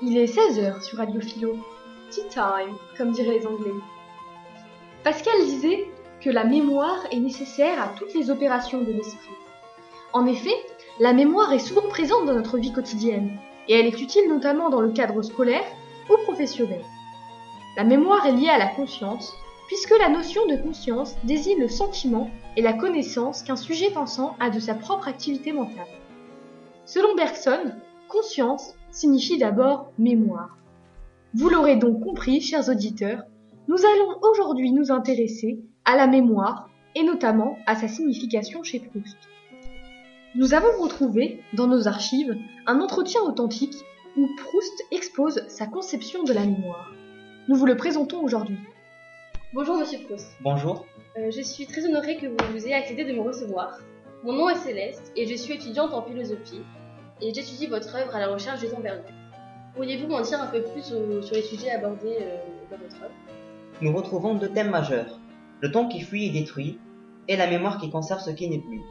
Il 0.00 0.16
est 0.16 0.32
16h 0.32 0.80
sur 0.84 0.98
Radio 0.98 1.20
Philo. 1.20 1.56
Tea 2.12 2.20
time, 2.30 2.76
comme 2.96 3.10
diraient 3.10 3.40
les 3.40 3.46
Anglais. 3.48 3.74
Pascal 5.02 5.44
disait 5.44 5.88
que 6.20 6.30
la 6.30 6.44
mémoire 6.44 7.04
est 7.10 7.18
nécessaire 7.18 7.82
à 7.82 7.88
toutes 7.88 8.14
les 8.14 8.30
opérations 8.30 8.80
de 8.80 8.92
l'esprit. 8.92 9.34
En 10.12 10.24
effet, 10.26 10.54
la 11.00 11.12
mémoire 11.12 11.52
est 11.52 11.58
souvent 11.58 11.88
présente 11.88 12.26
dans 12.26 12.34
notre 12.34 12.58
vie 12.58 12.72
quotidienne, 12.72 13.40
et 13.66 13.74
elle 13.74 13.86
est 13.86 14.00
utile 14.00 14.28
notamment 14.28 14.70
dans 14.70 14.80
le 14.80 14.92
cadre 14.92 15.20
scolaire 15.20 15.66
ou 16.08 16.16
professionnel. 16.22 16.84
La 17.76 17.82
mémoire 17.82 18.24
est 18.24 18.32
liée 18.32 18.50
à 18.50 18.58
la 18.58 18.68
conscience, 18.68 19.34
puisque 19.66 19.98
la 19.98 20.10
notion 20.10 20.46
de 20.46 20.62
conscience 20.62 21.16
désigne 21.24 21.58
le 21.58 21.68
sentiment 21.68 22.30
et 22.56 22.62
la 22.62 22.72
connaissance 22.72 23.42
qu'un 23.42 23.56
sujet 23.56 23.90
pensant 23.90 24.36
a 24.38 24.50
de 24.50 24.60
sa 24.60 24.74
propre 24.74 25.08
activité 25.08 25.52
mentale. 25.52 25.88
Selon 26.84 27.16
Bergson, 27.16 27.72
conscience 28.08 28.74
signifie 28.90 29.38
d'abord 29.38 29.92
mémoire. 29.98 30.56
Vous 31.34 31.50
l'aurez 31.50 31.76
donc 31.76 32.02
compris, 32.02 32.40
chers 32.40 32.68
auditeurs, 32.68 33.22
nous 33.68 33.76
allons 33.76 34.18
aujourd'hui 34.22 34.72
nous 34.72 34.90
intéresser 34.90 35.60
à 35.84 35.94
la 35.94 36.06
mémoire 36.06 36.70
et 36.94 37.02
notamment 37.02 37.56
à 37.66 37.76
sa 37.76 37.86
signification 37.86 38.62
chez 38.62 38.80
Proust. 38.80 39.16
Nous 40.34 40.54
avons 40.54 40.82
retrouvé 40.82 41.42
dans 41.52 41.66
nos 41.66 41.86
archives 41.86 42.34
un 42.66 42.80
entretien 42.80 43.20
authentique 43.22 43.76
où 44.16 44.26
Proust 44.38 44.84
expose 44.90 45.44
sa 45.48 45.66
conception 45.66 46.24
de 46.24 46.32
la 46.32 46.44
mémoire. 46.44 46.92
Nous 47.48 47.56
vous 47.56 47.66
le 47.66 47.76
présentons 47.76 48.22
aujourd'hui. 48.22 48.58
Bonjour 49.52 49.76
Monsieur 49.76 50.00
Proust. 50.06 50.32
Bonjour. 50.42 50.86
Euh, 51.16 51.30
je 51.30 51.40
suis 51.42 51.66
très 51.66 51.84
honorée 51.84 52.16
que 52.16 52.26
vous 52.26 52.52
vous 52.52 52.66
ayez 52.66 52.74
accepté 52.74 53.04
de 53.04 53.12
me 53.12 53.20
recevoir. 53.20 53.78
Mon 54.24 54.32
nom 54.32 54.48
est 54.48 54.56
Céleste 54.56 55.12
et 55.14 55.26
je 55.26 55.34
suis 55.34 55.54
étudiante 55.54 55.92
en 55.92 56.02
philosophie 56.02 56.62
et 57.20 57.34
j'étudie 57.34 57.66
votre 57.66 57.94
œuvre 57.94 58.14
à 58.14 58.20
la 58.20 58.28
recherche 58.28 58.60
du 58.60 58.68
temps 58.68 58.80
perdu. 58.80 59.12
Pourriez-vous 59.74 60.08
m'en 60.08 60.20
dire 60.20 60.40
un 60.40 60.46
peu 60.46 60.62
plus 60.62 60.82
sur 60.82 61.34
les 61.34 61.42
sujets 61.42 61.70
abordés 61.70 62.18
euh, 62.20 62.36
dans 62.70 62.78
votre 62.78 63.02
œuvre? 63.02 63.14
Nous 63.80 63.92
retrouvons 63.92 64.34
deux 64.34 64.48
thèmes 64.48 64.70
majeurs, 64.70 65.18
le 65.60 65.70
temps 65.70 65.88
qui 65.88 66.00
fuit 66.00 66.26
et 66.26 66.30
détruit, 66.30 66.78
et 67.28 67.36
la 67.36 67.46
mémoire 67.46 67.78
qui 67.78 67.90
conserve 67.90 68.20
ce 68.20 68.30
qui 68.30 68.48
n'est 68.48 68.58
plus. 68.58 68.82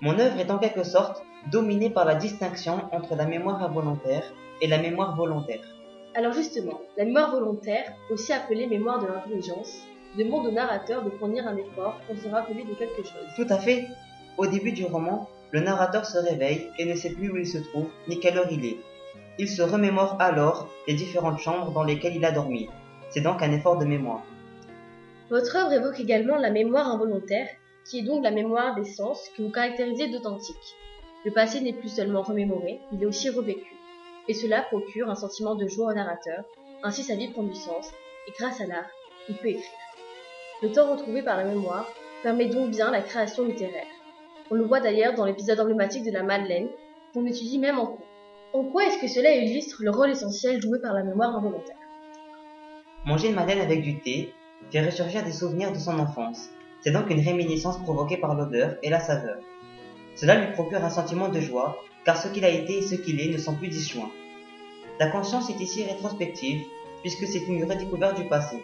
Mon 0.00 0.18
œuvre 0.18 0.38
est 0.38 0.50
en 0.50 0.58
quelque 0.58 0.84
sorte 0.84 1.22
dominée 1.50 1.90
par 1.90 2.04
la 2.04 2.14
distinction 2.14 2.82
entre 2.92 3.14
la 3.16 3.26
mémoire 3.26 3.62
involontaire 3.62 4.24
et 4.60 4.66
la 4.66 4.78
mémoire 4.78 5.16
volontaire. 5.16 5.62
Alors 6.14 6.32
justement, 6.32 6.80
la 6.96 7.04
mémoire 7.04 7.30
volontaire, 7.30 7.92
aussi 8.10 8.32
appelée 8.32 8.66
mémoire 8.66 9.00
de 9.00 9.06
l'intelligence, 9.06 9.82
demande 10.16 10.46
au 10.46 10.50
narrateur 10.50 11.04
de 11.04 11.10
fournir 11.10 11.46
un 11.46 11.56
effort 11.56 12.00
pour 12.06 12.16
se 12.16 12.28
rappeler 12.28 12.64
de 12.64 12.74
quelque 12.74 13.02
chose. 13.02 13.28
Tout 13.36 13.46
à 13.50 13.58
fait. 13.58 13.86
Au 14.38 14.46
début 14.46 14.72
du 14.72 14.84
roman, 14.84 15.28
le 15.52 15.60
narrateur 15.60 16.04
se 16.04 16.18
réveille 16.18 16.68
et 16.78 16.84
ne 16.84 16.94
sait 16.94 17.10
plus 17.10 17.30
où 17.30 17.36
il 17.36 17.46
se 17.46 17.58
trouve 17.58 17.88
ni 18.08 18.20
quelle 18.20 18.38
heure 18.38 18.50
il 18.50 18.64
est. 18.64 18.78
Il 19.38 19.48
se 19.48 19.62
remémore 19.62 20.16
alors 20.18 20.68
les 20.86 20.94
différentes 20.94 21.38
chambres 21.38 21.70
dans 21.70 21.84
lesquelles 21.84 22.16
il 22.16 22.24
a 22.24 22.32
dormi. 22.32 22.68
C'est 23.10 23.20
donc 23.20 23.42
un 23.42 23.52
effort 23.52 23.78
de 23.78 23.84
mémoire. 23.84 24.22
Votre 25.30 25.56
œuvre 25.56 25.72
évoque 25.72 26.00
également 26.00 26.36
la 26.36 26.50
mémoire 26.50 26.88
involontaire, 26.88 27.48
qui 27.84 28.00
est 28.00 28.02
donc 28.02 28.24
la 28.24 28.30
mémoire 28.30 28.74
des 28.74 28.84
sens 28.84 29.28
que 29.36 29.42
vous 29.42 29.50
caractérisez 29.50 30.08
d'authentique. 30.08 30.76
Le 31.24 31.32
passé 31.32 31.60
n'est 31.60 31.72
plus 31.72 31.88
seulement 31.88 32.22
remémoré, 32.22 32.80
il 32.92 33.02
est 33.02 33.06
aussi 33.06 33.30
revécu. 33.30 33.74
Et 34.28 34.34
cela 34.34 34.62
procure 34.62 35.10
un 35.10 35.14
sentiment 35.14 35.54
de 35.54 35.66
joie 35.66 35.92
au 35.92 35.94
narrateur, 35.94 36.44
ainsi 36.82 37.02
sa 37.02 37.14
vie 37.14 37.28
prend 37.28 37.42
du 37.42 37.54
sens, 37.54 37.90
et 38.28 38.32
grâce 38.38 38.60
à 38.60 38.66
l'art, 38.66 38.88
il 39.28 39.36
peut 39.36 39.48
écrire. 39.48 39.64
Le 40.62 40.72
temps 40.72 40.90
retrouvé 40.90 41.22
par 41.22 41.36
la 41.36 41.44
mémoire 41.44 41.86
permet 42.22 42.46
donc 42.46 42.70
bien 42.70 42.90
la 42.90 43.02
création 43.02 43.44
littéraire. 43.44 43.86
On 44.50 44.54
le 44.54 44.64
voit 44.64 44.80
d'ailleurs 44.80 45.14
dans 45.14 45.24
l'épisode 45.24 45.58
emblématique 45.58 46.04
de 46.04 46.12
la 46.12 46.22
Madeleine, 46.22 46.68
qu'on 47.12 47.26
étudie 47.26 47.58
même 47.58 47.78
en 47.78 47.86
cours. 47.86 48.06
En 48.52 48.64
quoi 48.64 48.86
est-ce 48.86 48.98
que 48.98 49.08
cela 49.08 49.34
illustre 49.34 49.82
le 49.82 49.90
rôle 49.90 50.10
essentiel 50.10 50.62
joué 50.62 50.78
par 50.80 50.94
la 50.94 51.02
mémoire 51.02 51.34
involontaire? 51.36 51.76
Manger 53.04 53.28
une 53.28 53.34
madeleine 53.34 53.60
avec 53.60 53.82
du 53.82 53.98
thé 53.98 54.32
fait 54.70 54.84
ressurgir 54.84 55.24
des 55.24 55.32
souvenirs 55.32 55.72
de 55.72 55.78
son 55.78 55.98
enfance. 55.98 56.48
C'est 56.80 56.92
donc 56.92 57.10
une 57.10 57.20
réminiscence 57.20 57.82
provoquée 57.82 58.18
par 58.18 58.34
l'odeur 58.34 58.76
et 58.82 58.90
la 58.90 59.00
saveur. 59.00 59.38
Cela 60.14 60.36
lui 60.36 60.52
procure 60.52 60.84
un 60.84 60.90
sentiment 60.90 61.28
de 61.28 61.40
joie, 61.40 61.76
car 62.04 62.16
ce 62.16 62.28
qu'il 62.28 62.44
a 62.44 62.48
été 62.48 62.78
et 62.78 62.82
ce 62.82 62.94
qu'il 62.94 63.20
est 63.20 63.32
ne 63.32 63.38
sont 63.38 63.54
plus 63.54 63.68
disjoints. 63.68 64.10
La 65.00 65.08
conscience 65.08 65.50
est 65.50 65.60
ici 65.60 65.84
rétrospective, 65.84 66.64
puisque 67.02 67.26
c'est 67.26 67.46
une 67.46 67.64
redécouverte 67.64 68.16
du 68.16 68.28
passé. 68.28 68.62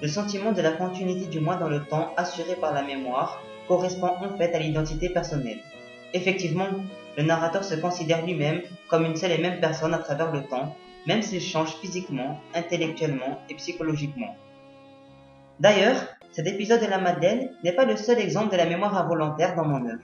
Le 0.00 0.08
sentiment 0.08 0.52
de 0.52 0.62
la 0.62 0.72
continuité 0.72 1.26
du 1.26 1.40
moi 1.40 1.56
dans 1.56 1.68
le 1.68 1.84
temps 1.84 2.12
assuré 2.16 2.54
par 2.54 2.72
la 2.72 2.82
mémoire 2.82 3.42
correspond 3.68 4.10
en 4.20 4.36
fait 4.36 4.54
à 4.54 4.58
l'identité 4.58 5.08
personnelle. 5.08 5.60
Effectivement, 6.14 6.68
le 7.16 7.22
narrateur 7.22 7.64
se 7.64 7.74
considère 7.74 8.24
lui-même 8.24 8.62
comme 8.88 9.04
une 9.04 9.16
seule 9.16 9.32
et 9.32 9.38
même 9.38 9.60
personne 9.60 9.94
à 9.94 9.98
travers 9.98 10.32
le 10.32 10.44
temps, 10.44 10.74
même 11.06 11.22
s'il 11.22 11.40
change 11.40 11.74
physiquement, 11.76 12.40
intellectuellement 12.54 13.40
et 13.48 13.54
psychologiquement. 13.54 14.34
D'ailleurs, 15.60 15.96
cet 16.30 16.46
épisode 16.46 16.80
de 16.80 16.86
la 16.86 16.98
Madeleine 16.98 17.50
n'est 17.62 17.74
pas 17.74 17.84
le 17.84 17.96
seul 17.96 18.18
exemple 18.18 18.52
de 18.52 18.56
la 18.56 18.66
mémoire 18.66 18.96
involontaire 18.96 19.54
dans 19.54 19.66
mon 19.66 19.86
œuvre. 19.86 20.02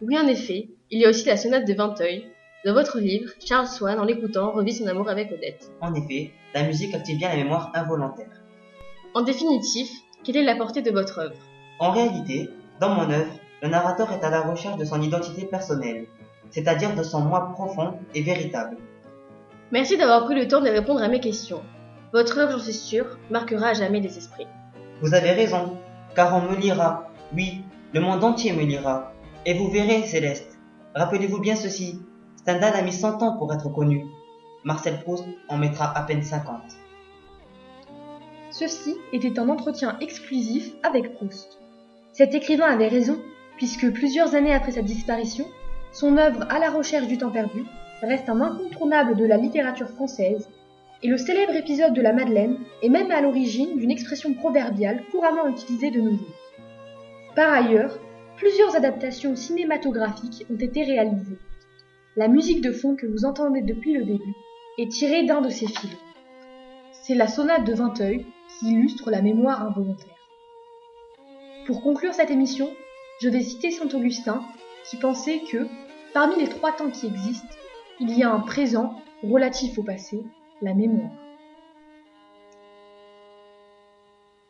Oui, 0.00 0.18
en 0.18 0.26
effet, 0.26 0.68
il 0.90 1.00
y 1.00 1.04
a 1.04 1.10
aussi 1.10 1.26
la 1.26 1.36
sonate 1.36 1.66
de 1.66 1.74
Vinteuil. 1.74 2.26
Dans 2.64 2.74
votre 2.74 2.98
livre, 3.00 3.30
Charles 3.44 3.66
Swann, 3.66 3.98
en 3.98 4.04
l'écoutant, 4.04 4.52
revit 4.52 4.72
son 4.72 4.86
amour 4.86 5.08
avec 5.08 5.32
Odette. 5.32 5.70
En 5.80 5.94
effet, 5.94 6.30
la 6.54 6.62
musique 6.62 6.94
active 6.94 7.18
bien 7.18 7.30
la 7.30 7.36
mémoire 7.36 7.70
involontaire. 7.74 8.42
En 9.14 9.22
définitive, 9.22 9.88
quelle 10.24 10.36
est 10.36 10.44
la 10.44 10.56
portée 10.56 10.82
de 10.82 10.90
votre 10.90 11.18
œuvre? 11.18 11.36
En 11.78 11.90
réalité, 11.90 12.48
dans 12.80 12.94
mon 12.94 13.10
œuvre, 13.10 13.32
le 13.62 13.68
narrateur 13.68 14.10
est 14.10 14.24
à 14.24 14.30
la 14.30 14.40
recherche 14.40 14.78
de 14.78 14.86
son 14.86 15.02
identité 15.02 15.44
personnelle, 15.44 16.06
c'est-à-dire 16.50 16.94
de 16.96 17.02
son 17.02 17.20
moi 17.20 17.50
profond 17.52 17.98
et 18.14 18.22
véritable. 18.22 18.78
Merci 19.70 19.98
d'avoir 19.98 20.24
pris 20.24 20.34
le 20.34 20.48
temps 20.48 20.62
de 20.62 20.68
répondre 20.70 21.02
à 21.02 21.08
mes 21.08 21.20
questions. 21.20 21.60
Votre 22.12 22.38
œuvre, 22.38 22.52
j'en 22.52 22.64
suis 22.64 22.72
sûr, 22.72 23.18
marquera 23.30 23.68
à 23.68 23.74
jamais 23.74 24.00
les 24.00 24.16
esprits. 24.16 24.46
Vous 25.02 25.14
avez 25.14 25.32
raison, 25.32 25.76
car 26.16 26.34
on 26.34 26.50
me 26.50 26.56
lira, 26.56 27.10
oui, 27.34 27.62
le 27.92 28.00
monde 28.00 28.24
entier 28.24 28.52
me 28.52 28.64
lira. 28.64 29.12
Et 29.44 29.54
vous 29.54 29.70
verrez, 29.70 30.02
Céleste, 30.02 30.58
rappelez-vous 30.94 31.38
bien 31.38 31.56
ceci, 31.56 32.00
Stendhal 32.36 32.74
a 32.74 32.82
mis 32.82 32.92
100 32.92 33.22
ans 33.22 33.36
pour 33.36 33.52
être 33.52 33.68
connu. 33.68 34.06
Marcel 34.64 35.02
Proust 35.02 35.24
en 35.48 35.58
mettra 35.58 35.96
à 35.96 36.02
peine 36.02 36.22
50. 36.22 36.62
Ceci 38.50 38.96
était 39.12 39.38
un 39.38 39.48
entretien 39.50 39.96
exclusif 40.00 40.72
avec 40.82 41.14
Proust. 41.14 41.60
Cet 42.20 42.34
écrivain 42.34 42.66
avait 42.66 42.88
raison, 42.88 43.18
puisque 43.56 43.90
plusieurs 43.94 44.34
années 44.34 44.52
après 44.52 44.72
sa 44.72 44.82
disparition, 44.82 45.46
son 45.90 46.18
œuvre 46.18 46.42
À 46.50 46.58
la 46.58 46.68
recherche 46.68 47.06
du 47.06 47.16
temps 47.16 47.30
perdu 47.30 47.64
reste 48.02 48.28
un 48.28 48.42
incontournable 48.42 49.16
de 49.16 49.24
la 49.24 49.38
littérature 49.38 49.88
française, 49.88 50.46
et 51.02 51.08
le 51.08 51.16
célèbre 51.16 51.56
épisode 51.56 51.94
de 51.94 52.02
la 52.02 52.12
Madeleine 52.12 52.58
est 52.82 52.90
même 52.90 53.10
à 53.10 53.22
l'origine 53.22 53.78
d'une 53.78 53.90
expression 53.90 54.34
proverbiale 54.34 55.02
couramment 55.10 55.48
utilisée 55.48 55.90
de 55.90 56.02
nos 56.02 56.10
jours. 56.10 56.36
Par 57.36 57.54
ailleurs, 57.54 57.98
plusieurs 58.36 58.76
adaptations 58.76 59.34
cinématographiques 59.34 60.44
ont 60.52 60.60
été 60.60 60.84
réalisées. 60.84 61.38
La 62.16 62.28
musique 62.28 62.60
de 62.60 62.72
fond 62.72 62.96
que 62.96 63.06
vous 63.06 63.24
entendez 63.24 63.62
depuis 63.62 63.94
le 63.94 64.04
début 64.04 64.34
est 64.76 64.92
tirée 64.92 65.24
d'un 65.24 65.40
de 65.40 65.48
ces 65.48 65.68
films. 65.68 65.96
C'est 66.92 67.14
la 67.14 67.28
sonate 67.28 67.64
de 67.64 67.72
Vinteuil 67.72 68.26
qui 68.58 68.72
illustre 68.72 69.10
la 69.10 69.22
mémoire 69.22 69.62
involontaire. 69.62 70.19
Pour 71.66 71.82
conclure 71.82 72.14
cette 72.14 72.30
émission, 72.30 72.70
je 73.20 73.28
vais 73.28 73.42
citer 73.42 73.70
Saint 73.70 73.88
Augustin 73.88 74.42
qui 74.84 74.96
pensait 74.96 75.40
que, 75.50 75.68
parmi 76.14 76.36
les 76.36 76.48
trois 76.48 76.72
temps 76.72 76.90
qui 76.90 77.06
existent, 77.06 77.54
il 78.00 78.16
y 78.16 78.22
a 78.22 78.30
un 78.30 78.40
présent 78.40 79.00
relatif 79.22 79.78
au 79.78 79.82
passé, 79.82 80.24
la 80.62 80.74
mémoire. 80.74 81.10